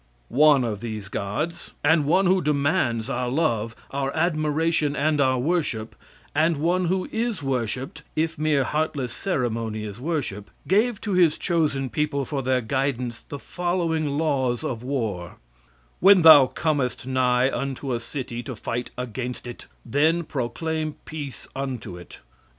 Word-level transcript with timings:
One 0.29 0.63
of 0.63 0.79
these 0.81 1.09
gods, 1.09 1.73
and 1.83 2.05
one 2.07 2.25
who 2.25 2.41
demands 2.41 3.07
our 3.07 3.29
love, 3.29 3.75
our 3.91 4.11
admiration 4.15 4.95
and 4.95 5.21
our 5.21 5.37
worship, 5.37 5.95
and 6.33 6.57
one 6.57 6.85
who 6.85 7.07
is 7.11 7.43
worshiped, 7.43 8.01
if 8.15 8.35
mere 8.35 8.63
heartless 8.63 9.13
ceremony 9.13 9.83
is 9.83 9.99
worship, 9.99 10.49
gave 10.67 10.99
to 11.01 11.13
his 11.13 11.37
chosen 11.37 11.87
people 11.91 12.25
for 12.25 12.41
their 12.41 12.61
guidance 12.61 13.19
the 13.29 13.37
following 13.37 14.17
laws 14.17 14.63
of 14.63 14.81
war: 14.81 15.35
"When 15.99 16.23
thou 16.23 16.47
comest 16.47 17.05
nigh 17.05 17.51
unto 17.55 17.93
a 17.93 17.99
city 17.99 18.41
to 18.41 18.55
fight 18.55 18.89
against 18.97 19.45
it, 19.45 19.67
then 19.85 20.23
proclaim 20.23 20.95
peace 21.05 21.47
unto 21.55 21.95
it. 21.95 22.17